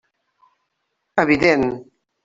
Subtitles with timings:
[1.17, 1.85] Evident.